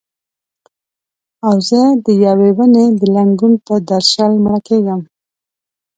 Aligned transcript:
او 1.47 1.55
زه 1.69 1.81
د 2.05 2.07
یوې 2.25 2.49
ونې 2.57 2.85
د 2.99 3.01
لنګون 3.15 3.53
پر 3.65 3.79
درشل 3.89 4.33
مړه 4.43 4.59
کیږم 4.67 5.01